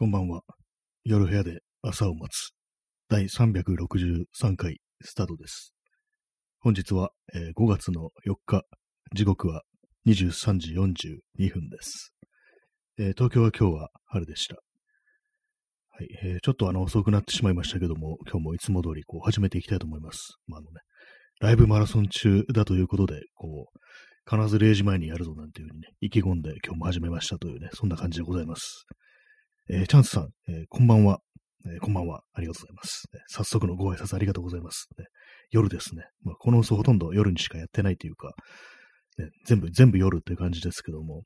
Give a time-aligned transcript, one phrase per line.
[0.00, 0.40] こんばんは。
[1.04, 2.54] 夜部屋で朝を待つ。
[3.10, 5.74] 第363回スタートです。
[6.58, 8.62] 本日は、えー5月の4日、
[9.14, 9.60] 時刻は
[10.06, 12.14] 23時42分です。
[12.98, 14.54] えー東京は今日は春でした。
[14.54, 20.38] はい、えーちょっとあの遅くなってしまいましたけども、今日もいつも通りこう始めていきたいと思います。
[20.46, 20.80] まあ、あのね、
[21.40, 28.86] ライブマラソン中だということで、こう、必ず0時前にやるぞなんていうふうにね、意気込んで今日も始めましたというね、そんな感じでございます。
[29.72, 31.20] えーチャンスさん、えーこんばんは、
[31.64, 32.22] えーこんばんは。
[32.34, 33.04] ありがとうございます。
[33.14, 34.88] ね早速のご挨拶ありがとうございます。
[34.98, 35.04] ね
[35.52, 36.02] 夜ですね。
[36.24, 38.34] まあ、この放送ほとんど夜にしかやってないというか、
[39.16, 41.22] ね全部、全部夜っていう感じですけども、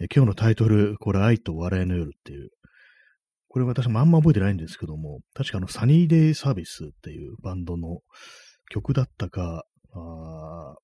[0.00, 2.50] え今日のタイトル、これ、愛と笑いの夜っていう、
[3.48, 8.02] これ私もあんま覚えてないんですけども、確かあの、サニーデイサービスっていうバンドの
[8.70, 9.64] 曲だったか、
[9.94, 10.76] あ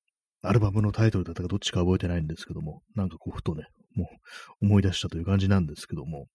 [0.43, 4.09] アルバムのタイトルだったかどっちか覚えてないんですけども、なんかこう、ふとね、も
[4.61, 6.27] う思い出したという感じなんですけども、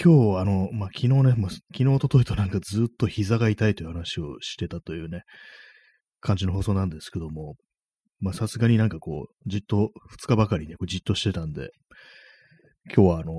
[0.00, 5.22] 今日、あの、まあ、昨日ね、まあ、昨日、一昨日となんかずっと膝が痛いという話をしてたというね、
[6.20, 7.56] 感じの放送なんですけども、
[8.20, 11.70] ま、さすがになんかこう、じっと、二日ばかりね、こうじっとしてたんで、
[12.94, 13.32] 今日はあの、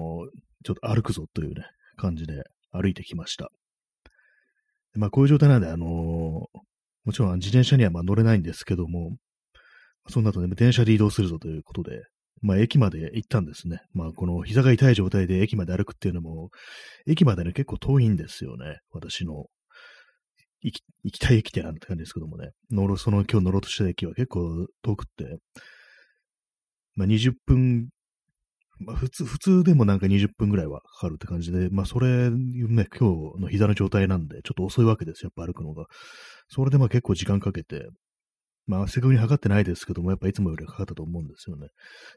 [0.66, 1.64] ちょっと歩くぞというね、
[1.96, 3.50] 感じで歩いてきました。
[4.96, 6.50] まあ、こういう状態なんで、あのも
[7.14, 9.16] ちろん自転車にはま乗れないんですけども、
[10.10, 12.04] その後ね、電車で移動するぞということで、
[12.42, 13.82] まあ、駅まで行ったんですね。
[13.94, 16.50] まあ、この膝が痛い状態で駅まで歩くっていうのも、
[17.08, 18.80] 駅までね、結構遠いんですよね。
[18.92, 19.46] 私の
[20.62, 22.50] 行き行きたい駅ってなんて感じですけどもね。
[22.72, 25.38] 乗ろ、その今日乗ろうとした駅は結構遠くって、
[26.96, 27.90] まあ、20分、
[28.80, 35.86] まあ、普通、普通でもなんか20分ぐらいはかかるって感じで、まあ、それ、ね、今日の膝の状態なんで、ちょっと遅いわけですよ、やっぱ歩くのが。
[36.50, 37.88] それでまあ結構時間かけて、
[38.70, 41.70] まあ、正確に測ってないですけども、やっぱいつもよりはかかったと思うんですよね。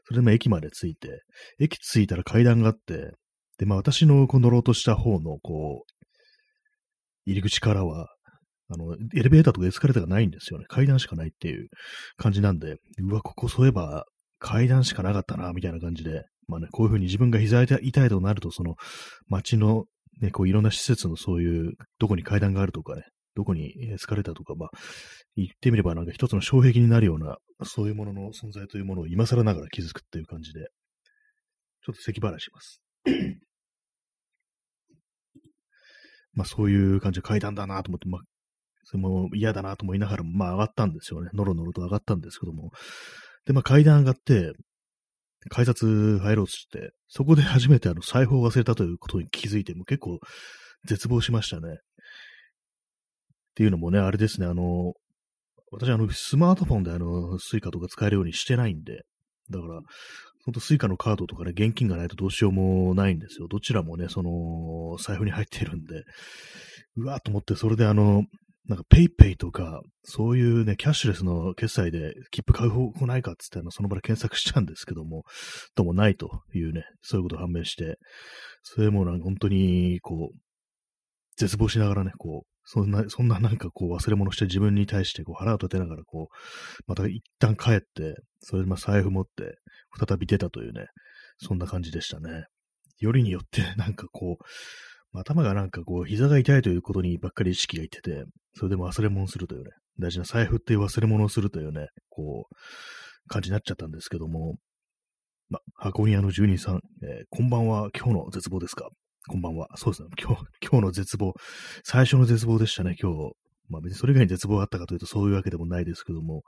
[0.05, 1.23] それでまあ駅まで着いて、
[1.59, 3.11] 駅着いたら階段があって、
[3.57, 5.93] で、まあ私のこう乗ろうとした方の、こう、
[7.25, 8.07] 入り口からは、
[8.69, 10.65] あの、エレベーターとかエスカレーターがないんですよね。
[10.67, 11.69] 階段しかないっていう
[12.17, 14.05] 感じなんで、うわ、ここそういえば
[14.37, 18.75] 階段しかなかったな、みたいな感じで、まあね、こういうふうに自分が膝痛い痛いとなると、その
[19.27, 19.85] 街の
[20.21, 23.03] ね、こういろんな施設のそういう、どこに階段があるとかね、
[23.35, 24.69] どこにエスカレーターとか、まあ、
[25.35, 30.69] 言ってみればなんか一つの障壁になるような、そういうものの存在というものを今更ながら気づくっていう感じで、
[31.85, 32.81] ちょっと咳払いします。
[36.33, 38.21] まあそういう感じで階段だなと思って、まあ、
[38.85, 41.29] それも嫌だなと思いながらも、まあ上がったんですよね。
[41.33, 42.71] のろのろと上がったんですけども。
[43.45, 44.53] で、まあ階段上がって、
[45.49, 50.19] 改札入ろうとして、そこで初めてあの財布を忘れたということに気づいて、もう結構
[50.85, 51.79] 絶望しましたね。
[53.53, 54.93] っていうのもね、あれですね、あの、
[55.71, 59.03] 私、あの、スマートフォンであの、 Suica とか使えるようにしてないんで、
[59.51, 59.81] だから、
[60.45, 63.47] ほんと Suica のカードとかね、現金がないとどうしようもないんですよ。
[63.47, 66.03] どちらもね、その、財布に入っているんで、
[66.97, 68.23] うわーと思って、それであの、
[68.67, 75.23] なんか PayPay とか、そういうね、キャッシュレスの決済で切符買う方法ないかっつってあの、その場で検索したんですけども、
[75.75, 77.97] どうもないというね、そういうことが判明して、
[78.61, 80.37] それもなんか本当に、こう、
[81.35, 89.57] 絶望しながらね、こう、そんな、そんななんかこう忘れ物して自分に対してこう腹を立てながらこう、また一旦帰って、それでまあ財布持って
[90.07, 90.87] 再び出たというね、
[91.37, 92.45] そんな感じでしたね。
[92.99, 94.43] よりによって なんかこう、
[95.19, 98.23] 頭がなんかこう膝が痛いということにばっかり意識がいってて、
[98.55, 102.55] それでも忘れ物するというね、大事な財布っていう忘れ物をするというね、こう、
[103.27, 104.57] 感じになっちゃったんですけども、
[105.49, 108.89] ま、箱庭の住人さん、えーこんばんは、今日の絶望ですか？
[109.29, 109.69] こんばんは。
[109.77, 110.09] そうですね。
[110.21, 111.33] 今日、今日の絶望。
[111.85, 113.31] 最初の絶望でしたね、今日。
[113.69, 116.43] まあ別にそれ以外に絶望があったかというとそういうわけでもないですけども、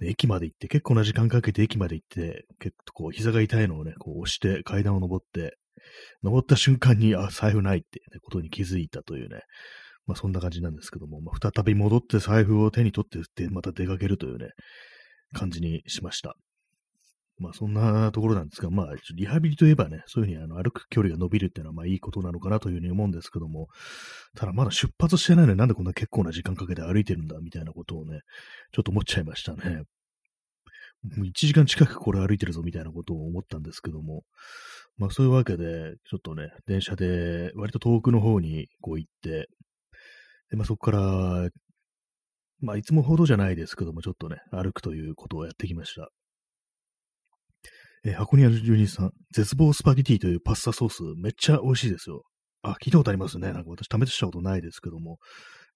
[0.00, 5.58] ね駅まで行って、結構な時間かけて駅まで行って、結構こう膝が痛いのをね、こう押して階段を登って、
[6.24, 9.42] 登った瞬間に、あ、財布ないって、ことに気づいたというね、
[10.08, 14.50] まあそんな感じなんですけども、まあ、再び戻って財布を手に取ってで、また出かけるというね、
[15.34, 16.34] 感じにしました。
[17.38, 23.68] まあそんなところなんですが、まあリハビリといえばね、そういうふうにあの歩く距離が伸びるっていうのはまあいいことなのかなというふうに思うんですけども、
[24.36, 28.20] ただまだ出発してないのになんでこんな結構な時間かけて歩いてるんだみたいなことをね、
[28.72, 29.82] ちょっと思っちゃいましたね。
[31.16, 34.24] もう1時間近くこれ歩いてるぞみたいなことを思ったんですけども、
[34.96, 39.48] まあそういうわけで、ちょっとね、電車で割と遠くの方にこう行って、
[40.50, 41.48] で、まあそこから、
[42.60, 46.10] まあいつもほどじゃないですけども、ちょっとね、歩くということをやってきました。
[48.04, 52.22] えー箱庭の住人さん、絶望スパゲティというパスタソース、めっちゃ美味しいですよ。
[52.62, 53.52] あ、聞いたことありますね。
[53.52, 55.18] なんか私試したことないですけども、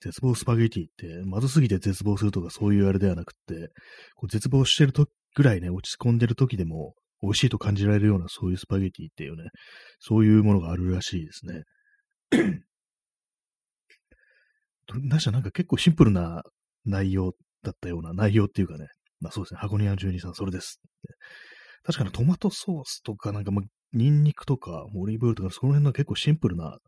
[0.00, 3.68] 絶望スパゲティって、まずすぎて絶望するとかそういうあれではなくって、
[4.16, 9.50] こう絶望してるとぐらいね、落ち込んでる時でも、美味しいと感じられるようなそういうスパゲティっていうね、
[10.00, 11.62] そういうものがあるらしいですね。
[15.08, 16.42] なしなんか結構シンプルな
[16.84, 17.32] 内容
[17.62, 18.88] だったような、内容っていうかね、
[19.20, 20.80] まあそうですね、箱庭の12さん、それです。
[21.84, 26.78] 確かにトマトソースとか、なんか、まあ、ニンニクとか、オリーブオイルとか、その辺の結構シンプルな、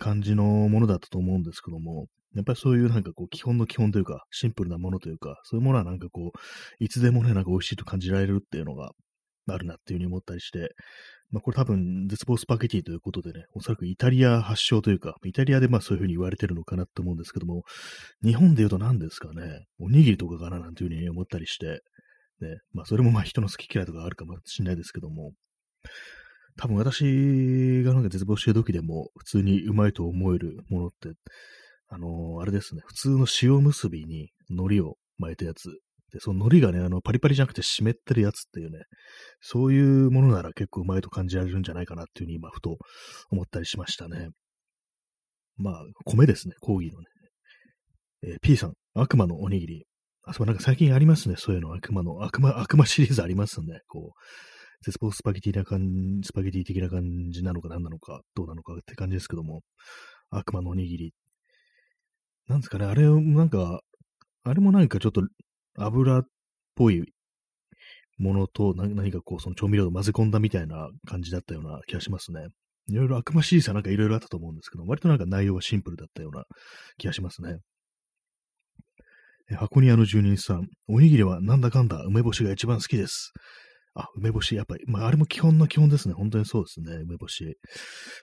[0.00, 8.90] 感じのものだったと思うんですけども、やっぱりそういうなんかこう、基本の基本というか、シンプルなものというか、そういうものはなんかこう、いつでもね、なんか美味しいと感じられるっていうのが
[9.48, 10.74] あるなっていうふうに思ったりして、
[11.30, 17.62] まあこれ多分絶望スパゲティということでね、おそらくイタリア発祥というか、イタリアでまあそういうふうに言われてるのかなと思うんですけども、
[18.24, 21.80] 日本で言うと何ですかね、おにぎりとかかななんていうふうに思ったりして、
[22.40, 25.32] ね、まあそれもまあ人の好き嫌いとかあるかもしれないですけども、
[26.56, 31.10] 多分私がなんか絶望してる時でも普通にうまいと思えるものって、
[31.88, 35.70] あのー、あれですね、普通の塩結びに海苔を巻いたやつ。
[36.12, 38.84] で、その海苔がね、あの、パリパリじゃなくて湿ってるやつっていうね、
[39.40, 42.78] そういうものなら結構うまいと感じられるんじゃないかなっていうふうに今、ふと
[43.30, 44.30] 思ったりしましたね。
[45.56, 47.06] まあ、米ですね、コーギーのね。
[48.22, 49.86] えー、P さん、悪魔のおにぎり。
[50.26, 53.80] あ、そう、なんか最近ありますね、そういうの、悪魔の、悪魔、悪魔シリーズありますね。
[53.88, 59.62] こう、絶望スパゲティな感じ、スパゲティ的な感じなのか何なのか、どうなのかって感じですけども、
[60.30, 61.14] 悪魔のおにぎり。
[62.48, 63.80] なんですかね、あれ、なんか、
[64.42, 65.22] あれもなんかちょっと
[65.78, 66.24] 油っ
[66.74, 67.04] ぽい
[68.18, 72.48] ものと何かこう、その調味料を混ぜ込んだみたいな感じだったような気がしますね。
[72.88, 76.44] いろいろ悪魔シリーズはなんかいろいろあったと思うんですけど、割となんか内容はシンプルだったような
[76.98, 77.58] 気がしますね。
[79.54, 83.32] 箱庭の住人さん、おにぎりはなんだかんだ梅干しが一番好きです。
[83.94, 86.14] あ、梅干し、やっぱり、まあ、あれも基本の基本ですね。
[86.14, 87.56] 本当にそうですね、梅干し。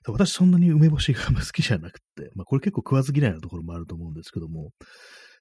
[0.06, 4.70] 私、そんなに梅干しが好きじゃなくて、まあ、これ結構食わず嫌いなところもあると思うんですけども、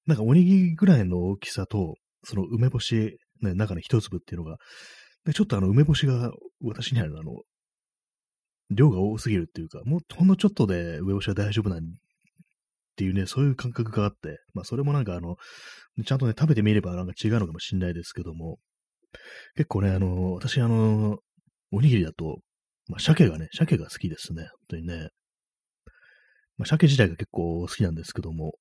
[0.06, 4.56] なんかおにぎりぐらいの大きさと、その梅干し、ね、中に一粒っていうのが、
[5.26, 6.30] でちょっとあの、梅干しが
[6.62, 7.42] 私にあるあの、
[8.70, 11.84] 量が多すぎるっていうか、もうほんのちょっとで梅干しは大丈夫なん
[12.92, 15.36] っていうね、そういう感覚があって、まあそれもなんかあの、
[16.04, 18.58] ちゃんとね、食べてみればなんか違うのかもしれないですけども、
[19.56, 21.18] 結構ね、あの、私、あの、
[21.70, 22.38] おにぎりだと、
[22.88, 24.42] まあ、鮭がね、鮭が好きですね。
[24.42, 25.08] 本当にね。
[26.58, 28.52] まあ、鮭自体が結構好きなんですけども、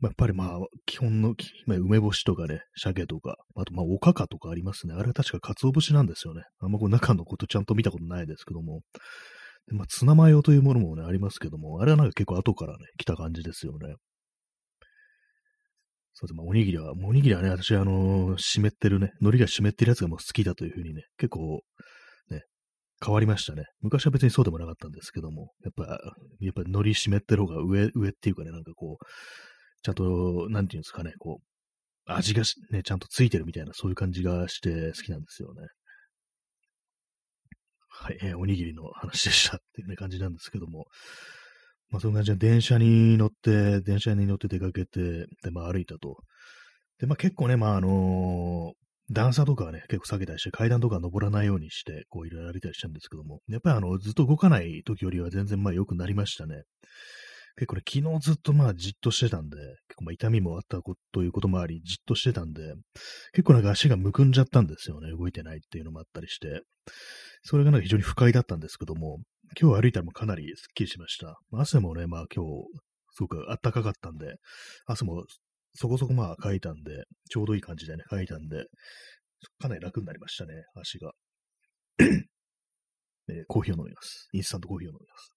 [0.00, 1.34] まあ、やっぱりまあ、基本の、
[1.66, 4.94] 梅干しとかね、鮭とか、あとまあ、おかかとかありますね。
[4.94, 6.42] あれは確か鰹節なんですよね。
[6.60, 8.82] あんまこう中のことちゃんと見たことないですけども。
[9.72, 13.94] まあ、ツナマヨというものもね、ありますけども、あれはなんか結構後からね、来た感じですよね。
[16.12, 16.34] そうです。
[16.34, 21.62] まあ、おにぎりは、おにぎりはね、私、あのー、湿ってるね、海苔が湿ってるやつがもう好きだというふうにね、結構、
[22.30, 22.42] ね、
[23.04, 23.64] 変わりましたね。
[23.80, 25.98] 昔は別にそうでもなかったんですけども、やっぱ、
[26.40, 29.04] やっぱ海苔湿ってる方が上、上っていうかね、なんかこう、
[29.82, 35.62] ちゃんと、なんていうんですかね、こう、味がね、ちゃんとついてるみたいな、そういう感じがして好きなんですよね。
[37.96, 40.86] はい、えー、おにぎりの話でしたっていうね、感じなんですけども、
[41.90, 46.16] まあ、そんな感じで電車に乗って、電車に乗って出かけて、で、まあ歩いたと。
[46.98, 56.62] で、まあ結構ね、まああのー、段差とかはね、結構下げたりして、階段とか登らないようにして、こういろいろ歩いたりしたんですけども、やっぱりあの、ずっと動かない時よりは全然まあ良くなりましたね。
[57.56, 59.56] 結構ね、昨日ずっとまあじっとしてたんで、
[59.88, 62.74] 結構まあ痛みもあったことということもあり、じっとしてたんで、
[63.32, 65.10] 結構なんか足がむくんじゃったんですよね。
[65.10, 66.62] 動いてないっていうのもあったりして。
[67.42, 69.18] それがなんか非常に不快だったんですけども、
[69.60, 71.38] 今日歩いたらもかなりスッキリしました。
[71.52, 72.50] 汗もね、まあ今日、
[73.12, 74.34] すごく暖かかったんで、
[74.86, 75.24] 汗も
[75.74, 78.64] そこそこまあかいたんで、ちょうどいい感じでね、かいたんで、
[79.60, 81.12] かなり楽になりましたね、足が。
[83.28, 84.28] えー、コーヒーを飲みます。
[84.32, 85.33] インスタントコーヒーを飲みます。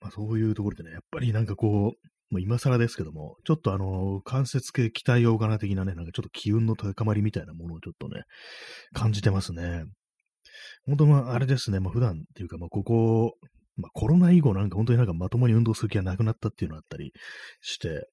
[0.00, 8.22] まあそういうところでね、やっぱりなんかこう、もう今更ですけども、ちょっとあの、関節系期待オーガナ的なね、なんかちょっと気運の高まりみたいなものをちょっとね、
[8.92, 9.84] 感じてますね。
[10.86, 13.34] 本当はあれですね、まあ普段っていうか、まあここ、
[13.76, 17.12] まあコロナ以後なんか本当になんかまともに運動する気がなくなったっていうのがあったり
[17.62, 18.08] して、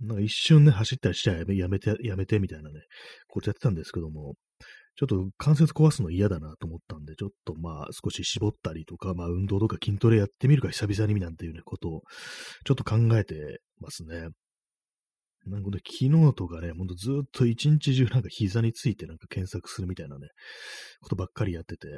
[0.00, 2.80] なんか一瞬ね、走ったりしちゃやめて、やめてみたいなね、
[3.28, 4.34] ことやってたんですけども、
[4.96, 12.02] ちょっと関節壊すの嫌だなと思ったんで、ちょっとまあ少し絞ったりとか、まあ運動とか筋トレやってみるか久々になんていう、ことを
[12.64, 14.28] ちょっと考えてますね。
[15.46, 20.28] なんかね、昨日とかね、ほんとずっと一日中なんか膝についてなんか検索するみたいなね、
[21.00, 21.88] ことばっかりやってて、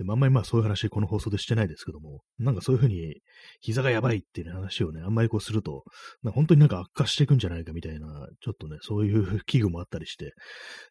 [0.00, 3.16] でもあんまりまあそういう話この放送でしてないですけども、なんかそういうふうに
[3.60, 5.84] 膝がやばいっていう話をね、あんまりこうすると、
[6.24, 8.06] 本当になんか悪化していくんじゃないかみたいな、
[8.40, 10.32] ちょっとね、そういう 危惧もあったりして、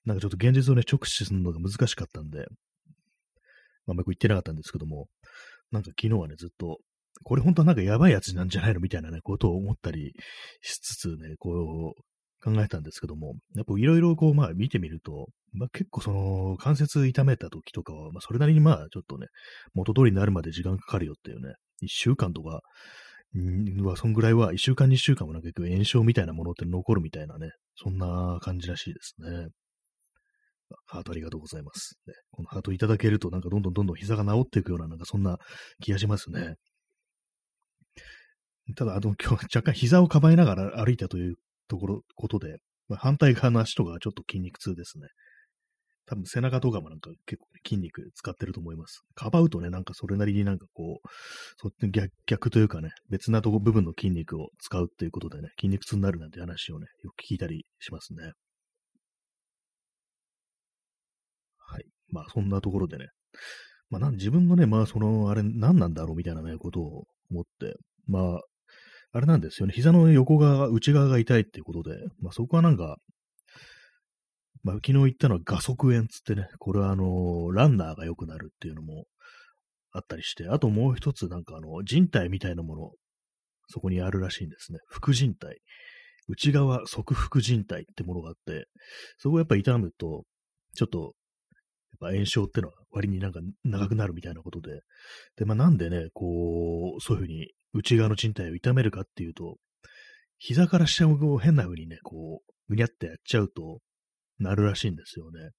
[0.06, 2.46] なんかちょっと現実をね、直視するのが難しかったんで、
[3.88, 5.08] あんまりこう言ってなかったんですけども、
[5.72, 6.78] なんか昨日はね、ずっと、
[7.24, 10.14] これ本当はなんかやばいやつなんじゃないのみたいなね、ことを思ったり
[10.62, 19.28] しつつね、こう、考えたんですけども、やっぱいろいろこう、まあ見てみると、まあ結構その関節痛めた時とかは、まあそれなりにまあちょっとね、
[19.74, 22.62] 元通りになるまで時間かかるよっていうね、一週間とか、
[23.38, 29.50] んは、そんぐらいは、一週間、二週間もなんか結構炎症みたいなものって残るみたいなね、そんな感じらしいですね。
[30.86, 32.00] ハートありがとうございます。
[32.08, 35.38] ね、このハートいただけると、なんかどんどんどんどん膝が治っていくような、なんかそんな
[35.82, 36.56] 気がしますね。
[38.76, 41.36] ただ、あの、今日若干膝をかばいながら歩いたという
[41.68, 45.08] ところ、ことで、まあ、反対側の足とかちょっと筋肉痛ですね。
[46.10, 49.04] 多分背中とかもなんか結構、ね、筋肉使ってると思います。
[49.14, 51.08] かばうとね、なんかそれなりになんかこう、
[51.58, 58.32] そ逆逆というかね、別なとこ部分の筋肉を使うっていうことでね、筋肉痛になるなんて話をね、よく聞いたりしますね。
[61.60, 61.86] はい。
[62.10, 63.10] まあそんなところでね、
[63.92, 67.76] まあなん自分のね、まあその、あれ何なんだろうみたいなね、ことを思って、
[68.08, 68.42] まあ、
[69.12, 72.98] あれなんですよね、膝の横側、内側が痛いっていうことで、まあそこはなんか、
[74.64, 79.06] まあ、昨日言ったのは画側炎つってね、これはあの、ランナーが良くなるっていうのも
[79.92, 82.92] あったりして、あともう一つなんかあの、人体みたいなもの、
[83.68, 84.80] そこにあるらしいんですね。
[84.88, 85.60] 副人体。
[86.28, 88.68] 内側側副人体ってものがあって、
[89.18, 90.26] そこをやっぱ痛むと、
[90.76, 91.00] ちょっと、
[92.02, 94.82] やっぱ炎症ってのは割になんか長くなるみたいなことで、
[95.38, 99.58] で、まあなんでね、こう、そういうふうに内側の人体を痛めるかっていうと、
[100.38, 103.80] 膝から下を変な風にね、こう、ぐにゃってやっちゃうと、
[104.40, 105.52] なるらしいんですよね。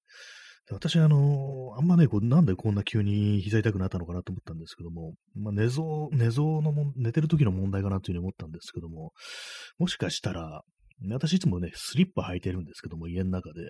[0.69, 9.11] 私、あの、あんまね、こうなんでこんな急に膝痛くなったのかなと思ったんですけども、まあ、寝相、寝相のも、寝てる時の問題かなというふうに思ったんですけども、
[9.79, 10.61] もしかしたら、
[11.09, 13.61] 私いつもね、スリッパ履いてるんですけども、家の中で。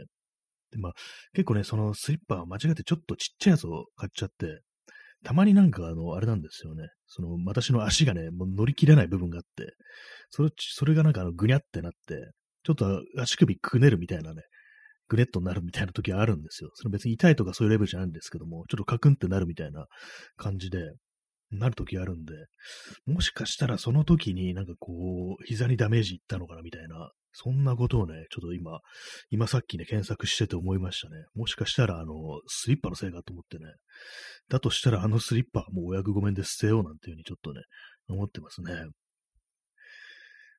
[0.72, 0.94] で、まあ、
[1.34, 4.62] 結構ね、そのスリッパ間違ってちょっとちっちゃいやつを買っちゃって、
[5.24, 6.90] たまになんかあの、あれなんですよね。
[7.08, 9.74] その、私の足がね、もう乗り切れない部分があって、
[10.30, 12.32] それ、それがなんかあの、ぐにゃってなって、
[12.64, 14.42] ちょっと足首くねるみたいなね、
[15.12, 16.72] グレットになるみたいな時はあるんですよ。
[16.76, 19.88] その別に痛いとかそういうレベルじゃないんですけども、ちょっとカクンってなるみたいな
[20.38, 20.94] 感じで、
[21.52, 22.34] なる時あるんで、
[23.06, 28.80] もしかしたらその時になんかこう、膝にダメージいったのかなみたいな、そんなことをね、ちょっと今、
[29.32, 31.26] 今さっきね、検索してて思いましたね。
[31.36, 32.14] もしかしたらあの、
[32.48, 33.66] スリッパのせいかと思ってね。
[34.48, 37.64] だとしたらあのスリッパもうお役御免で捨てようなんていうふうにちょっとね、
[38.08, 38.72] 思ってますね。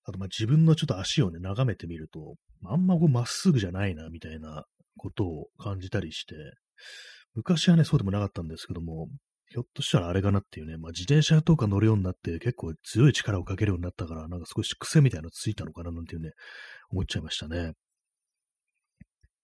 [0.05, 4.65] あと、ま、自分のちょっと足をね、眺めてみると、あんまこうまっすぐじゃないな、みたいな
[4.97, 6.35] ことを感じたりして、
[7.35, 9.09] 昔はね、そうでもなかったんですけども、
[9.49, 16.31] ひょっとしたらあれかなっていうね、まあ、自転車とか乗るようになって結構強い力をかけるようになったから、なんか少し癖みたいなのついたのかななんていうね、
[16.91, 17.73] 思っちゃいましたね。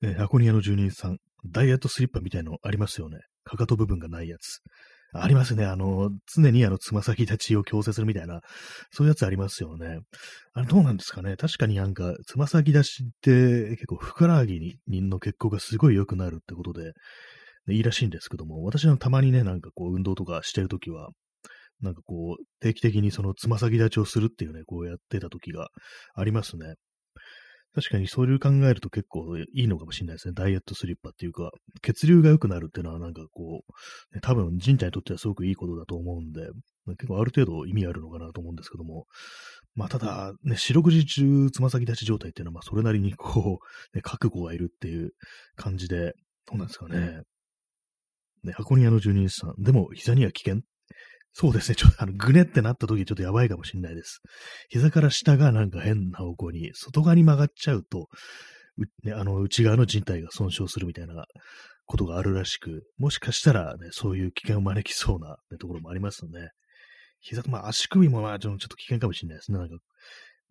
[0.02, 3.18] え、箱庭の住人さん、ダイエットスリッパみたいのありますよね。
[3.44, 4.60] かかと部分がないやつ。
[5.12, 5.65] ありますね。
[5.65, 8.41] あの、常にあの、つま先立ちを強制するみたいな、
[8.91, 10.00] そういうやつありますよね。
[10.53, 11.37] あれどうなんですかね。
[11.37, 16.93] 確かになんか、つま先立ちって結構、ふくらはぎ人の血行がすごい良くなるってことで、
[17.71, 21.11] いいらしいんですけども、私はたまにね、なんかこう、運動とかしてるときは、
[21.81, 25.69] なんかこう、定期的にそのつま先立ちをするっていうね、こうやってた時が
[26.15, 26.75] ありますね。
[27.78, 30.35] 確かにそういう考えると結構いいのかもしれないですね。
[30.35, 33.62] ダイエットスリッパっていうか、血流が良くなるっていうのはなんかこ
[34.12, 36.49] う、ね、多分人体にとってはすごくいいことだと思うんで、
[36.99, 39.06] 結構ある程度意味あるのかなと思うんですけども、
[39.76, 43.61] まあただ、ね、四六時中つま先立ち状態っていうのはまあそれなりにこ
[43.92, 45.12] う、ね、覚悟がいるっていう
[45.54, 46.14] 感じで、
[46.47, 47.20] どうなんですかね。
[48.42, 50.62] ね、箱庭の住人さん、でも膝には危険
[51.32, 51.76] そうですね。
[51.76, 54.20] ちょっとあの、ぐねってなった時ちょっとやばいかもしれないです。
[54.68, 58.08] 膝から下がなんか変な方向に、外側に曲がっちゃうと、
[59.04, 61.26] ね、あの、内側の人体が損傷するみたいな
[61.87, 66.50] ことがあるらしく、もしかしたらね、そういう危険を招きそうな、ね、ところもありますよね。
[67.20, 69.58] 膝と、まあ足首もまあちょっと危険かもしれないですね。
[69.58, 69.76] なんか、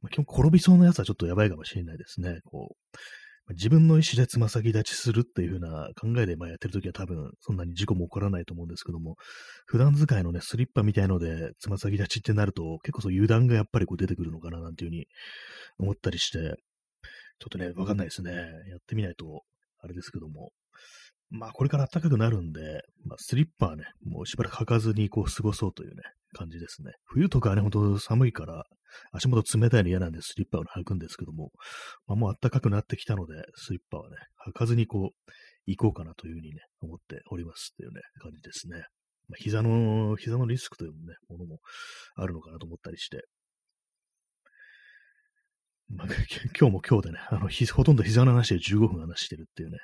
[0.02, 2.40] まあ、基本転びそうなやつはちょっとやばいかもしれないですね。
[2.46, 2.98] こう、
[3.50, 9.16] 自分の意思でつま先立ちするっていう風な考えでまあやってるときは多分そんなに事故も起こらないと思うんですけども、
[9.66, 15.08] 普段使いのね、スリッパみたいのでつま先立ちってなると結構そう油断がやっぱりこう出てくるのかななんていう風に
[15.80, 16.56] 思ったりして、
[17.40, 18.32] ちょっとね、わかんないですね。
[18.32, 19.44] やってみないと
[19.80, 20.52] あれですけども。
[21.30, 26.94] まあこれから暖かくなるんで、まあスリッパはね、もうしばらく履かずにこう過ごそうというね、感じですね。
[27.06, 28.66] 冬とかね、ほんと寒いから、
[29.12, 31.52] 足元冷たいの嫌なんでスリッパを履くんですけども、
[32.08, 34.16] まあ、もう暖かくなってきたので、スリッパはね、
[34.48, 35.32] 履かずにこう、
[35.66, 38.86] 行こうかなというふうにね、思っておりますっていうね、感じですね。
[39.28, 40.98] まあ、膝の、膝のリスクというね、
[41.30, 41.60] ものも
[42.16, 43.26] あるのかなと思ったりして。
[45.90, 46.08] まあ、
[46.60, 49.78] 今日も今日でね、あの、ほとんど膝の話で15分話してるっていうね、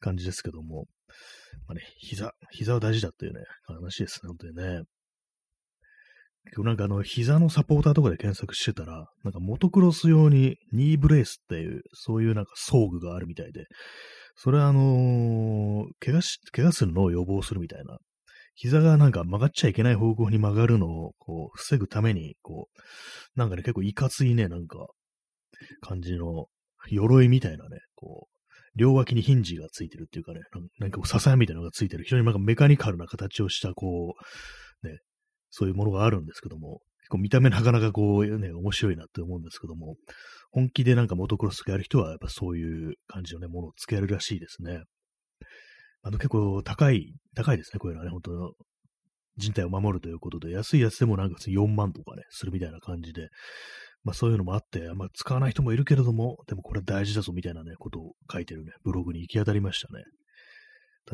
[0.00, 0.86] 感じですけども、
[1.66, 4.82] まあね、膝、膝は大事だっていうね、話ですね、本当にね。
[6.48, 13.66] 結構なんかあの、膝のサポーターとかで検索してたら、なんかモトクロス用にニーブレースっていう、そういうなんか装具があるみたいで、
[14.34, 17.98] それはあのー、怪我し、怪我するのを予防するみたいな。
[18.54, 24.88] 膝がなんか曲がっちゃいけない方向に曲がるのを、こう、防ぐために、こう、なんかね、結構いかついね、なんか、
[25.80, 26.46] 感じの、
[26.90, 30.40] 鎧みたいなね、こう、両脇にヒンジがついてるっていうかね、
[30.78, 34.14] なんかこう、支えみたいなのがついてる、非常になんかメカニカルな形をした、こ
[34.82, 34.98] う、ね、
[35.50, 39.96] そういうものがあるんですけども、結構見た目なかなかこう、ね、面白いなって思うんですけども、
[40.50, 44.82] 本気でなんかモトクロスがやる人は、やっぱそういう感じのね、ものをつけるらしいですね。
[46.02, 48.54] あの結構高い、高いですね、こういうのはね、本当
[49.38, 53.28] 人体を守るということで、安いやつでもなんか4万とかね、するみたいな感じで、
[54.04, 60.04] まあそういうのもあって、まあ使わない人もいるけれども、でもこれ大事だぞみたいなね、ことを書いてるね、ブログに行き当たりましたね。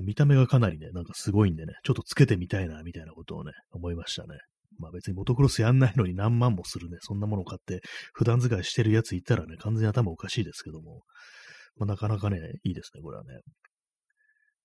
[0.03, 4.39] 見た目がかなりね、なんかすごいんでね、ちょっとつけてみたいな、みたいなことをね、思いましたね。
[4.79, 7.81] まあ別にモトクロスやんないのに何万もするね、そんなものを買って
[8.13, 11.03] 普段使いしてるやついたらね、完全に頭おかしいですけども、
[11.77, 13.41] まあなかなかね、いいですね、これはね。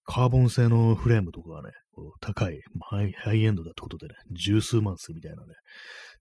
[0.03, 2.59] カーボン製のフレームとかがね、こう高い
[2.89, 5.53] ハイ、ハイエンドだってことでね、十数万数みたいなね、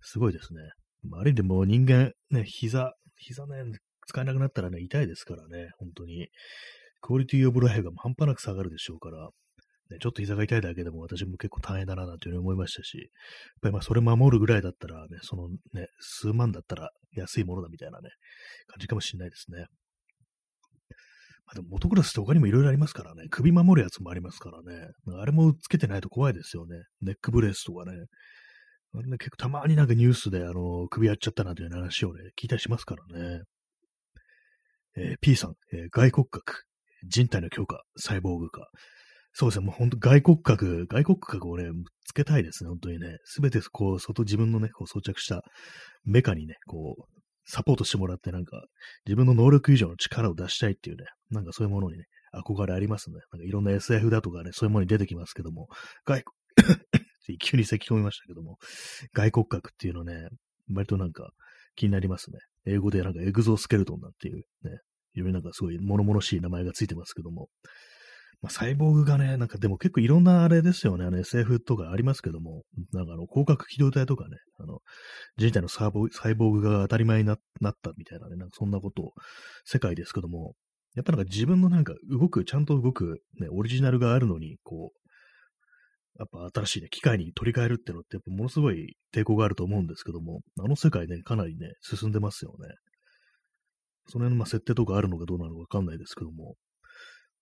[0.03, 0.61] すごいですね。
[1.05, 3.63] まあ、ある意味でも人間、ね、膝、膝ね、
[4.07, 6.29] 使えなくなったらね、痛いですからね、本当に。
[7.01, 9.29] クオリティオブライフが半端なく下がるでしょうから、
[9.91, 13.09] ね、ちょっと膝が痛いだけでも私も結構大変だななんていうふうに思いましたし、やっ
[13.63, 18.11] ぱりまあそれ守るぐらいだったらね、そのね、数万だったら安いものだみたいなね、
[18.67, 19.67] 感じかもしれないですね。
[21.47, 24.89] まあ、でもモトクロスって他にもいろいろありますからね、首守るやつもありますからね、
[25.19, 26.83] あれもつけてないと怖いですよね。
[27.01, 27.93] ネックブレースとかね。
[28.95, 33.43] あれね結構たまになんかニュースであの首やっちゃったなんていう話をね、聞いたりしますからね。
[34.97, 36.65] えー、P さん、えー、外骨格、
[37.07, 38.69] 人体の強化、サイボーグ化。
[39.33, 41.65] そうですね、もう本当外骨格、外骨格をね、
[42.05, 43.19] つけたいですね、本当にね。
[43.25, 45.43] すべてこう、外、自分のね、こう装着した
[46.05, 48.65] メカにね、こう、サポートしてもらってなんか、
[49.07, 53.17] 自分の能力以上の力を出したいっていうね、なんかそういうものにね、憧れありますね。
[53.33, 55.69] なんかいろんな SF だとかね、そういうものに出てきますけども、
[56.05, 58.59] 外国、 急に咳き込みましたけども、
[59.13, 60.29] 外骨格っていうのね、
[60.73, 61.31] 割となんか
[61.75, 62.39] 気になりますね。
[62.67, 64.79] 英語でなんかエグゾスケルトンなんていうね、
[65.15, 67.49] いろいろなんかすごい物々しい名前がついてますけども、
[68.41, 74.79] まあ、サイボーグがね、なんかでも結構いろんなあれですよね、あの SF とかありますけども、なんかあの、広角機動隊とかね、あの、
[75.37, 79.13] 人体のサイボーグが当たり前になったみたいなね、なんかそんなことを、
[79.65, 80.55] 世界ですけども、
[80.95, 85.09] やっぱなんか自分のなんか動く、ちゃんと動く、ね、オリジナルがあるのに、こう、
[86.19, 92.75] やっぱ新しいね、機械に取り替えるっていうのって、やっぱものすごい抵抗があると思うんですけども、あの世界ね、かなりね、進んでますよね。
[94.09, 96.57] その辺のま設定とかあるのかどうなのかわかんないですけども、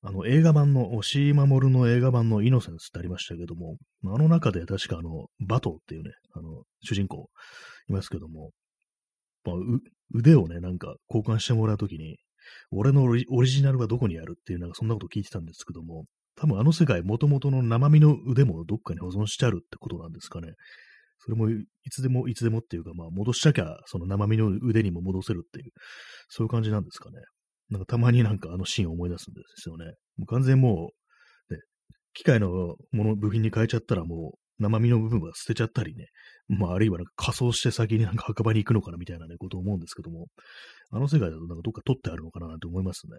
[0.02, 7.29] あの映画版の、押井守の映画版のイノセンスってありましたけども、あの中で確かあの、バトっていうね、あの、主人公
[7.88, 8.50] いますけども、
[9.44, 9.57] まあ、
[10.14, 12.18] 腕をね、なんか交換してもらうときに、
[12.70, 16.05] 俺のオリジナルはどこにあるっていう、なんかそんなこと聞いてたんですけども、
[16.37, 20.52] 多分あの世界、もともとの生身の腕もどっかに保存してあるってことなんですかね。
[21.18, 25.70] それもいつでもいつでもっていうか、まあ戻しちゃきゃ、その生身の腕にも戻せるっていう、
[26.29, 27.16] そういう感じなんですかね。
[27.70, 29.87] なんかたまになんかあのシーンを思い出すんですよね。
[30.16, 30.90] もう完全も
[31.50, 31.61] う、ね、
[32.14, 36.07] 機械のもの、部品に変えちゃったらもう生身の部分は捨てちゃったりね、
[36.48, 40.26] まああるいはなんか仮装して先になんか墓場に行くのかなみたいなね、ことを思うんですけども、
[40.90, 43.18] あの世界だとなんかどっか取ってあるのかななんて思いますね。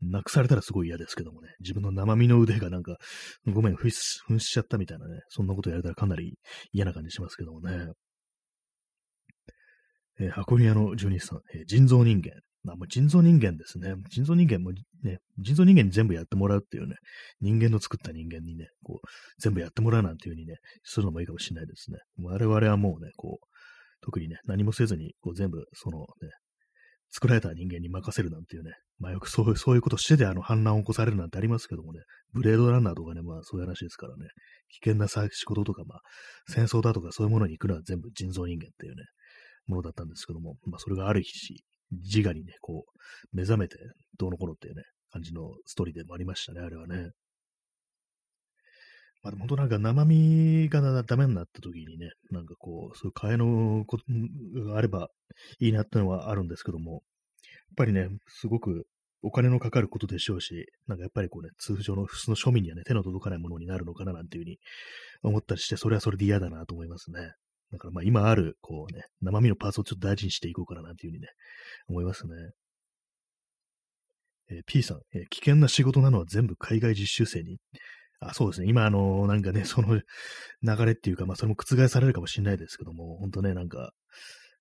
[0.00, 2.96] なくされたらすごい嫌ですけどもね、自分の生身の腕がなんか、
[3.46, 6.38] ごめん、紛失しちゃったみたいなね、そんなことやれたらかなり
[6.72, 7.92] 嫌な感じしますけどもね。
[10.20, 12.32] えー、箱庭の住人さん、えー、人造人間。
[12.64, 13.94] まあ、もう人造人間ですね。
[14.10, 16.96] 人造人間もね、人造人間に全部やってもらうっていうね、
[17.40, 19.06] 人間の作った人間にね、こう、
[19.38, 21.98] 全部やってもらうなんていう風にね、するのもいいかもしれないですね。
[22.20, 23.46] 我々はもうね、こう、
[24.02, 26.06] 特にね、何もせずに、こう全部、そのね、
[27.10, 32.00] 作られた人間に任せるなんていうね、まあよくそうそういうことしててあの反乱を起こされるなんてありますけどもね、
[32.32, 34.26] ブレードランナーとかね、まあそういう話ですからね、
[34.82, 36.00] 危険な仕事とか、まあ
[36.48, 39.04] 戦争だとかそういうものに行くのは全部人造人間っていうね、
[39.66, 43.76] ものだったんですけども、まあそれがある日し、自我にね、こう、目覚めて
[44.18, 47.10] どうのこうのっていうね、感じのストーリーでもありましたね、あれはね。
[49.32, 54.04] まあ、本当なんか生身がダメになった時にね、なんかこう、そういう替えのこと
[54.64, 55.08] があれば
[55.60, 57.00] いいなってのはあるんですけども、やっ
[57.76, 58.86] ぱりね、すごく
[59.22, 64.58] お金のかかることでしょうし、なんかやっぱりこうね、通常の普通の庶民にはね、手の届かないものになるのかななんていうふうに
[65.22, 67.32] 思ったりして、それはそれで嫌だなと思いますね。
[67.70, 71.28] だからまあ今ある、こうね、生身のパーツをちょっと大事にしていこうかななんていうふうにね、
[71.88, 72.32] 思いますね。
[74.50, 77.58] えー、P さん、えー、危険な仕事なのは全部海外実習生に？
[78.20, 78.68] あそうですね。
[78.68, 80.02] 今、あの、なんかね、その流
[80.84, 83.92] れっていうか、まあ、それも覆されるかもしれないですけども、本当ね、なんか、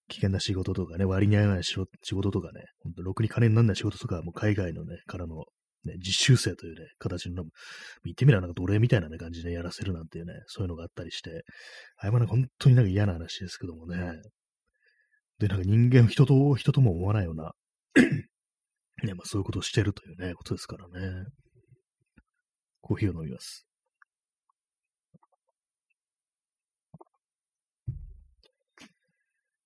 [0.10, 5.46] 危険な仕事とかね、割に合わない仕事とかね、本当ろくに金にならない仕事とか、もう海外のね、からの、
[5.86, 7.44] ね、実習生というね、形の、
[8.06, 11.44] 言ってみればなんか奴隷みたいな、ね、感じでやらせるなんていうね、そういうのがあったりして、
[11.98, 14.14] あれはなんか本当になんか嫌な話ですけどもね。
[15.40, 17.52] で、なんか人間を人と、人とも思わないような
[19.04, 21.26] ね、まあそういうことをしてるというね、ことですからね。
[22.88, 23.68] コーヒーを飲みます。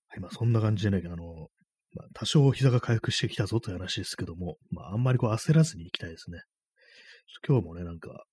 [0.08, 1.50] はい、まあそんな感じでね、あの、
[1.94, 6.42] まあ、多少膝が回復してきたぞという話ですけども、まああんまりこう焦らずに行きたいですね。
[7.48, 8.26] 今日もね、なんか、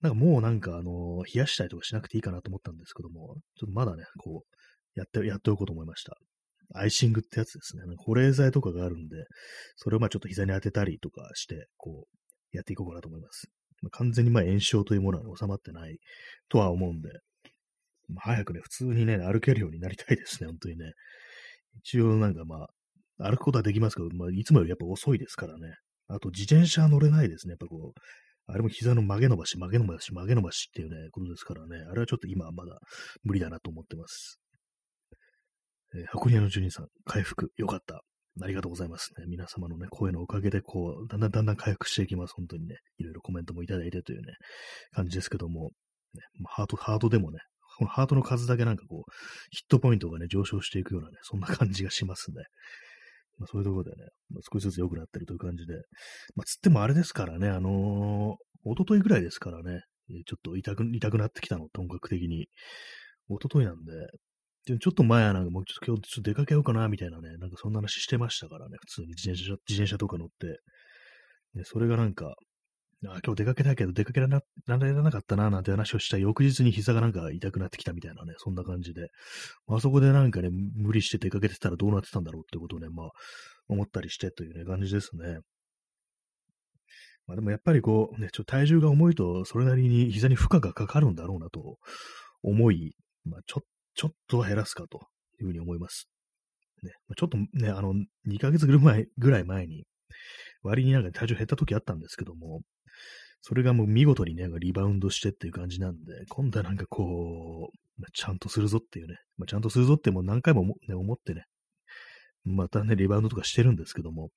[0.00, 6.16] なんかもうなんかあの、冷やしたりとかしなくていいかなと思ったんですけども、ちょっとまだね、こう、やって、やっておこうと思いました。
[6.74, 7.82] アイシングってやつですね。
[7.98, 9.16] 保冷剤とかがあるんで、
[9.76, 13.50] それをまあちょっと膝に当てたりとかして、こう、やっていこうかなと思います。
[13.82, 15.98] ま、完全にまあ炎症というものは収まってない
[16.48, 17.10] とは思うんで、
[18.08, 20.92] まあ、早くね、普通にね、歩けるようになりたいですね、本当にね。
[21.84, 22.66] 一応なんかま
[23.18, 25.74] あ、歩くことはできますけど、まあ、いつもよりやっぱ遅いですからね。
[26.08, 27.52] あと、自転車乗れないですね。
[27.52, 28.00] やっぱこう、
[28.46, 31.84] あれも膝の曲げ伸ばし、曲げ伸ばし、曲げ伸ばしっていうね、ことですからね。
[31.88, 32.78] あれはちょっと今はまだ
[33.22, 34.40] 無理だなと思ってます。
[35.94, 38.02] えー、箱庭の住人さん、回復、よかった。
[38.42, 39.24] ありがとうございますね。
[39.26, 42.34] 皆様のね、声のおかげで、こう、だんだんだんだん回復していきます。
[42.34, 44.34] 本当にね、いろいろコメントもいただいてというね、
[44.92, 45.70] 感じですけども、
[46.14, 47.38] ね、ハート、ハートでもね、
[47.78, 49.12] このハートの数だけなんかこう、
[49.50, 52.44] ヒットポイントがね、上昇していくようなね、そんな感じがしますね。
[53.38, 55.74] まあ、そういうところでね、まあ、少しずつ良くなってるという感じで、
[56.36, 59.82] まあ、つってもあれですからね、あのー、一昨日ぐらいですからね、
[60.26, 62.48] ちょっと痛く、痛くなってきたの、本格的に。
[63.28, 63.92] 一昨日なんで、
[64.66, 70.60] でちょっと前はなんかもうちょっと今日ちょっと出かけようかな、みたいなね、なんかそんな話してましたからね、普通に自転車、自転車とか乗って。
[71.54, 72.34] で、それがなんか、
[73.06, 79.08] あ今日出かけたけど出かけられなかったな、なんて話をした翌日に膝がなんか痛くなってきたみたいなね、そんな感じで。
[79.68, 83.10] あそこでなんかね、無理して出かけてたらどうなってたんだろうってことをね、まあ、
[83.68, 85.38] 思ったりしてというね、感じですね。
[87.26, 91.78] まあでもやっぱりこう、ね、ちょっと体重が重いと、それなりに膝に負荷がかかるんだろうなと
[92.42, 92.94] 思い、
[93.24, 93.64] まあちょっ
[94.00, 95.00] ちょっと減らすかと
[95.40, 96.08] いうふうに思います。
[96.82, 97.92] ね、ちょっとね、あの、
[98.26, 99.84] 2ヶ月ぐらいぐらい前に、
[100.62, 102.62] 割になんか体重減った時あったんですけども、
[103.42, 111.44] それがもう見事にね、リバウンドしてっていう感じなんで、今度はなんかこう、ちゃんとするぞっていうね、まあ、ちゃんとするぞってもう何回も、ね、思ってね、
[112.44, 114.30] またね、リバウンドとかしてるんですけども、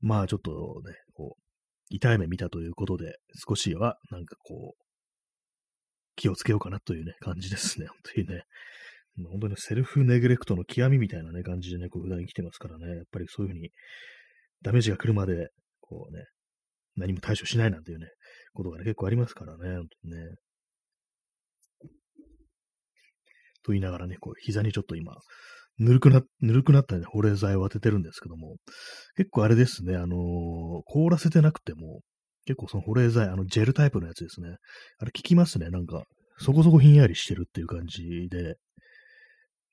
[0.00, 1.42] まあちょっとね、こう、
[1.90, 4.82] 痛い目見たということで、少しはなんかこう、
[6.16, 8.44] 気をつけようかなというね、感じですね、本当にね。
[9.22, 13.70] ま本当にセルフネグレクトの極みみたいなね、感じでね、こう普段生きてますからね、やっぱりそういうふうに
[14.62, 15.48] ダメージが来るまで、
[15.80, 16.24] こうね、
[16.96, 18.06] 何も対処しないなんていうね、
[18.54, 20.36] ことがね、結構ありますからね、本当にね。
[23.64, 25.12] と言いながらね、こう、膝にちょっと今、
[25.78, 28.56] ぬるくな、ぬるくなったね、保冷剤を当ててるんですけども、
[29.16, 32.00] 結構あれですね、あのー、凍らせてなくても、
[32.46, 34.56] 結構その保冷剤、あの、ジェルタイプのやつですね。
[34.98, 36.04] あれ効きますね、なんか、
[36.38, 38.56] そこそこひんやりしてるっていう感じで、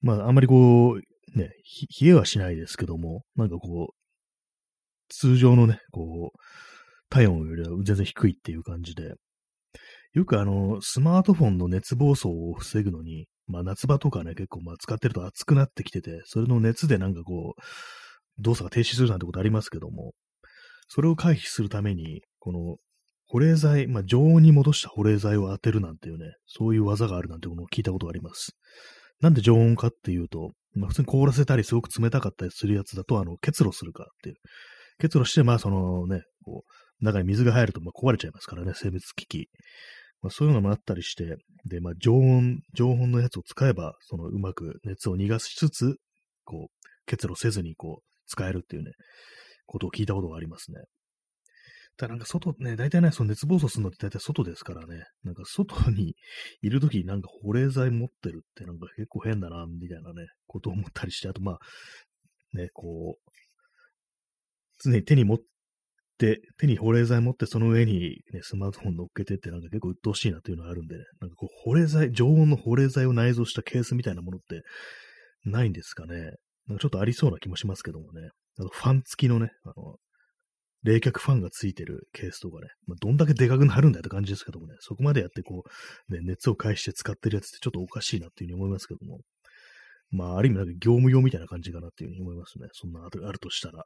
[0.03, 1.49] まあ、あんまりこう、ね、
[1.99, 3.95] 冷えはしないですけども、なんかこう、
[5.09, 6.37] 通常のね、こう、
[7.09, 9.13] 体温よりは全然低いっていう感じで、
[10.13, 17.61] よくあの、スマートフォンの熱暴走を防ぐのに、まあ夏場とかね、結構まあ使ってると熱くなってきてて、それの熱でなんかこう、
[18.39, 20.13] 動作が停止するなんてことありますけども、
[20.87, 22.77] それを回避するために、この
[23.27, 28.55] 保冷剤、まあ常温に戻した保冷剤を当てるなんていうね、そういう技があるなんてことを聞いたことがあります。
[29.23, 34.35] なんで常温かっていうと、まあ、普通に凍らせたりすごく冷たかったりするやつだと、あの、結露するかっていう。
[34.99, 36.65] 結露して、まあ、そのね、こ
[37.01, 39.49] う、中に水が入ると、まあ、壊れちゃいますからね、生物機器。
[40.21, 45.95] まあ、そういうのもあったりして、で、まあ、常温、常温のやつを使えば、その、うまく熱を逃がしつつ、
[46.43, 48.91] こう、結露せずに、こう、使えるっていうね、
[49.67, 50.81] ことを聞いたことがありますね。
[51.97, 56.15] ただなんか外ね、大体ね、その熱暴走するのって大体外ですからね、なんか外に
[56.61, 61.59] いるときになんか保冷剤持ってるってなんか結構変だな、みたいなね、ことを思ったりして、あとまあ、
[62.57, 63.31] ね、こう、
[64.83, 65.39] 常に手に持っ
[66.17, 74.63] て、手に保冷剤持ってその上に、ね、スマートフォン乗っけてってなんか結構鬱陶しいなっていうのがあるんで、ね、なんかこう保冷剤、常温の保冷剤を内蔵したケースみたいなものって
[75.45, 76.15] ないんですかね。
[76.67, 78.29] なんかちょっとありそうな気もしますけどもね。
[78.57, 79.97] あのファン付きのね、あの、
[80.83, 85.63] 冷却ファンがついてるケースとかね、まあ、どんだけでかくなるんだよって感じですけどもね、そこまでやってこ
[86.09, 89.19] う、ね、熱を介して使ってるやつってちょっとおかしいなっていうふうに思いますけども、
[90.11, 92.67] まあ、ある意味なんか業務用みたいな感じかなっていうふうに思いますね。
[92.73, 93.83] そんなあるとしたら。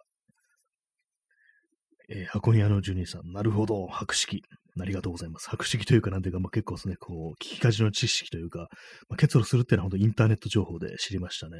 [2.09, 4.41] えー、箱庭のジュニーさん、なるほど、博識。
[4.79, 5.49] ありがとうございます。
[5.49, 8.69] 博識というか、なんていうか、まあ、結構ですね、こう、聞きかじの知識というか、
[9.09, 11.57] まあ、結露するっていうのは本当インターネット情報で知りましたね。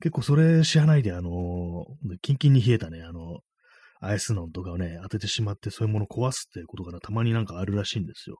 [0.00, 3.40] 結構それ知らないで、あのー、キンキンに冷えたね、あの、
[4.00, 8.36] アイスノンとかをね、当ててしまって、そういうものを壊すっていうことがたまになんかあるらしいんですよ。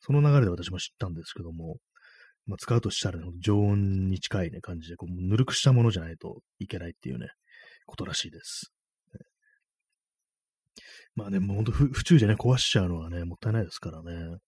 [0.00, 1.76] その流れで私も知ったんですけども、
[2.46, 7.28] まあ、使うとしたら、ね、常温に近いね、感じで、こう、ぬるくしたものじゃないといけないっていうね、
[7.86, 8.72] ことらしいです。
[11.14, 14.38] まあね、もうほんと不注意でね、壊しちゃうのはね、もったいないですからね。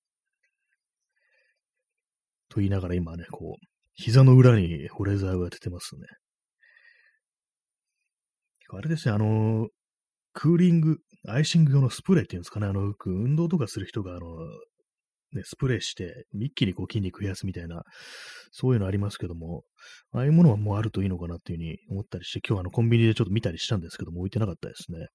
[2.48, 6.06] と言いながら今ね、こう、膝の裏に保冷剤を当ててますね。
[8.70, 9.68] あれですね、あの、
[10.34, 14.36] クーリング、アイシング用のスプレーっていうんですかね、あの、運動とかする人が、あの、
[15.32, 17.82] ね、スプレーして、一気にこう筋肉増やすみたいな、
[18.50, 19.64] そういうのありますけども、
[20.12, 25.08] ああいうものはもうあるといいのかなっていうふうに思ったりして、今日あのコンビニでちょっと見たりしたんですけども、置いてなかったですね。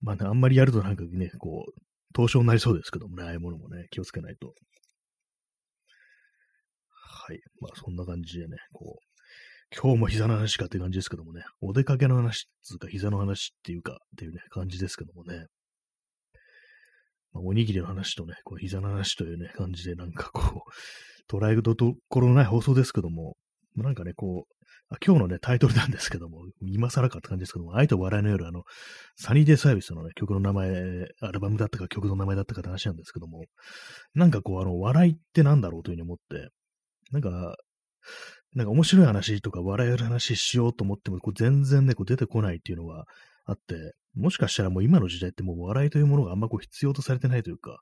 [0.00, 1.72] まあね、あんまりやるとなんかね、こう、
[2.14, 4.54] 凍傷になりそうですけどもね、ああいうものもね、気をつけないと。
[6.90, 7.40] はい。
[7.60, 9.05] まあそんな感じでね、こう、
[9.74, 15.46] 今日も膝の話かっていう感じですけどもね、お出かけの話っていうか、膝の話っていうか、っていうね、感じですけどもね。
[17.32, 21.74] まあ、おにぎりの話とね、こう膝の話というね、感じで、なんかこう、捉えると
[22.08, 23.36] ころのない放送ですけども、
[23.76, 28.62] なんかね、こう、今日のね、タイトルなんですけども、今更かって感じですけども、愛と笑いの夜、あの、
[29.16, 33.44] サニーデイサービスのね、曲の名前、アルバムだったか曲の名前だったかって話なんですけども、
[34.14, 36.48] なんかこう、あの、笑いってなんだろうというふうに思って、
[37.10, 37.56] なんか、
[38.56, 43.04] なんか面白い話とか笑える話しようと思っても、こう全然ね、こう出てこないっていうのが
[43.44, 47.78] あって、もしかしたらもう今の時代ってもう笑いというものがあんまこう必要とされてないというか、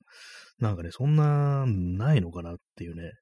[0.59, 3.13] なんかね、そんな、ないのかなっていうね、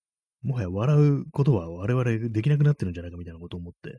[0.43, 3.99] もはや笑うことは我々できなくなってるんじゃないかみたいなことを思って、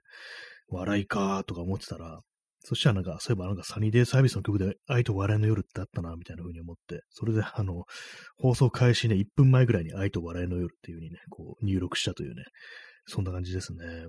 [0.70, 2.22] 笑いかーとか思ってたら、
[2.66, 7.84] そしたらなんか、そういえばなんかサニーデイサービスの曲で愛と笑いの夜ってあったな、みたいな風に思って、それであの、
[8.38, 12.44] 放送開始ね、1分前ぐらいに愛と笑いの夜っていう風にね、こう入力したというね、
[13.06, 14.08] そんな感じですね。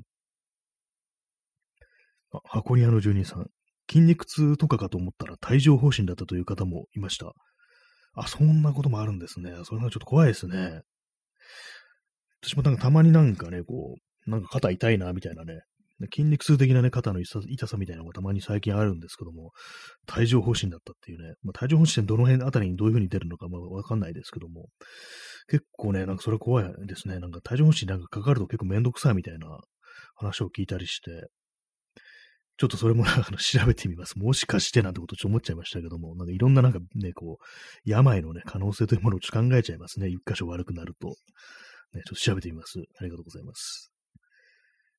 [2.33, 3.47] あ、箱庭の住人さん。
[3.91, 7.33] 筋肉痛とかかと思ったら帯状疱疹だったという方もいました。
[8.15, 9.53] あ、そんなこともあるんですね。
[9.65, 10.83] それはちょっと怖いですね。
[12.43, 15.63] 私もなんかたまになんかね、こう、なんか肩痛いな、みたいなね、
[16.13, 19.53] 筋肉痛的なね、肩の痛さみたいなのがたまに最近あるんですけども、
[20.17, 24.67] 帯状疱疹だったっていうね、まあ、帯状疱疹ってどの辺あたりにどういう風に出るのかまあわかんないですけども、
[25.49, 27.19] 結構ね、なんかそれ怖いですね。
[27.21, 29.59] なんか帯状疱疹なんかかかると結構めんどくさいみたいな
[30.17, 31.29] 話を聞いたりして、
[32.57, 34.19] ちょっとそれもなんか調べてみます。
[34.19, 37.45] もしかしてなんてことちょっと思っちゃいましたけども、なんかいろんななんかね、こう、
[37.85, 40.09] 病のね、可能性というものをちょっと考えちゃいますね。
[40.09, 41.09] 一箇所悪くなると。
[41.09, 42.79] ね、ちょっと調べてみます。
[43.01, 43.94] ありがとうございます。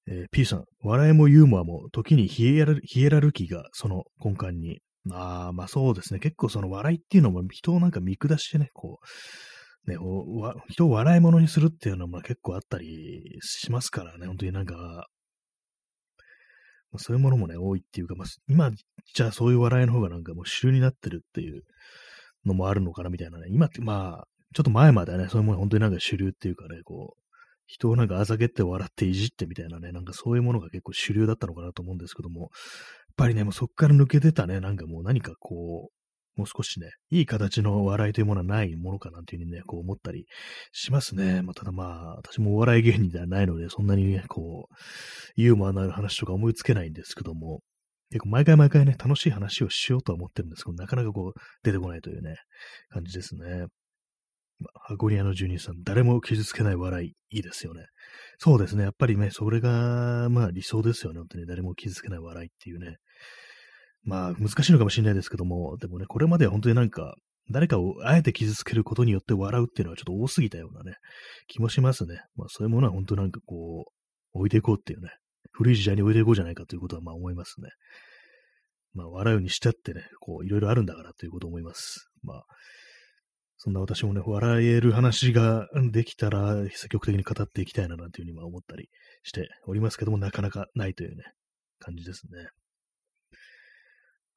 [0.08, 4.80] えー、P さん、笑いもユーモアも時にヒエラヒエラルキーがその根幹に。
[5.12, 6.20] ああ、まあそうですね。
[6.20, 9.00] 結構その笑いっていうのも人をなんか見下してね、こ
[9.88, 9.98] う、ね、
[10.70, 14.76] 人を笑い物にするっていうのも結構あったりしますからね、本当になんか、
[16.92, 18.72] まあ、そういうものもね、多いっていうか、まあ、今、
[19.14, 21.64] じゃあそういう笑いの方がなんかもう主流になってるっていう
[22.46, 23.48] のもあるのかなみたいなね。
[23.52, 27.25] 今って、まあ、ちょっと前まではね、そういうもの本当になんか主流っていうかね、こう、
[27.66, 32.50] 人をなんかあざけって笑っていじってみたいなね、なんかそういうものが結構主流だったのかなと思うんですけども、やっ
[33.18, 35.96] ぱりね、もうそこから抜けてたね、なんかもう何かこう、
[36.36, 40.26] もう少しね、いい形の笑いというものはないものかなというふうにね、こう思ったり
[40.74, 41.42] しますね。
[41.42, 44.74] まあ、ただまあ、私もお笑い芸人ではないので、そんなにね、こう、
[45.36, 47.62] ユーモアのある話とか思いつけないんですけども、
[48.10, 52.36] 結構毎回毎回ね、楽しい話をしようとは思ってるんですけど、なかなかこう、出てこないというね、
[52.90, 53.68] 感じですね。
[54.60, 57.86] まあ、ハゴリアの住人さん、誰も傷つけない笑い、いいですよね。
[58.38, 58.84] そうですね。
[58.84, 61.20] やっぱりね、それが、まあ理想ですよね。
[61.20, 62.98] 本当に誰も傷つけない笑いっていうね。
[64.04, 67.16] まあ、難しいのかもしれないですけども、でもね、これまでは本当になんか、
[67.52, 70.98] 誰かをあえて傷つけることによって笑うっていうのはちょっと多すぎたようなね、
[71.48, 72.22] 気もしますね。
[72.36, 73.86] まあ、そういうものは本当なんかこ
[74.34, 75.10] う、置いていこうっていうね、
[75.52, 77.70] 古い時代に置いていこうじゃないかということはまあ思いますね。
[78.94, 82.10] まあ、笑うにしちゃってね、こう、いろいろあるんだからということを思います。
[82.24, 82.44] まあ、
[83.66, 88.90] そんな私もね、笑える話ができたら、積極的に語っていきたいななんていうふうに思ったり
[89.24, 91.24] しておりますけども、なかなかないというね、
[91.80, 92.48] 感じですね。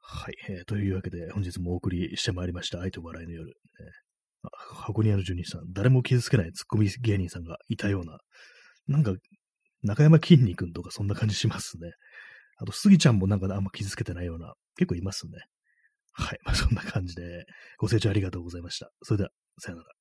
[0.01, 2.81] はい、えー、というわけで、本日もお送りしてまいりました。
[2.81, 3.51] 愛と笑いの夜。
[3.51, 8.17] えー、箱庭の住人さん、誰も傷つけないツッコミ芸人さんがいたような、
[8.87, 9.12] なんか、
[9.83, 11.91] 中山きんに君とかそんな感じしますね。
[12.57, 15.33] あと、スギちゃんもなんかあんま傷つけてないような、結構いますね。
[16.18, 16.38] はい。
[16.44, 17.46] まあ、そんな感じで、
[17.78, 18.90] ご清聴ありがとうございました。
[19.02, 19.98] それでは、さよなら。